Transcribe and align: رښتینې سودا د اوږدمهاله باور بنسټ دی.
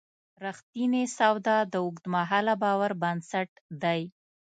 رښتینې 0.45 1.03
سودا 1.17 1.57
د 1.73 1.73
اوږدمهاله 1.85 2.53
باور 2.63 2.91
بنسټ 3.01 3.49
دی. 3.83 4.01